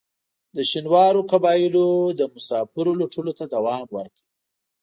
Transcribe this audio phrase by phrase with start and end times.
[0.55, 1.87] د شینوارو قبایلو
[2.19, 4.23] د مسافرو لوټلو ته دوام ورکړ.